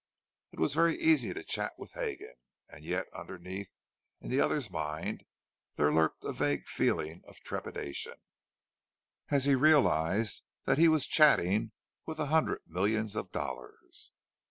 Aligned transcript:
It 0.51 0.59
was 0.59 0.73
very 0.73 0.97
easy 0.97 1.31
to 1.31 1.43
chat 1.43 1.73
with 1.77 1.91
Hegan; 1.93 2.33
and 2.69 2.83
yet 2.83 3.05
underneath, 3.13 3.69
in 4.19 4.31
the 4.31 4.41
other's 4.41 4.71
mind, 4.71 5.23
there 5.75 5.93
lurked 5.93 6.23
a 6.23 6.33
vague 6.33 6.65
feeling 6.65 7.21
of 7.27 7.39
trepidation, 7.41 8.15
as 9.29 9.45
he 9.45 9.53
realized 9.53 10.41
that 10.65 10.79
he 10.79 10.87
was 10.87 11.05
chatting 11.05 11.71
with 12.07 12.17
a 12.17 12.25
hundred 12.33 12.61
millions 12.65 13.15
of 13.15 13.31
dollars. 13.31 14.11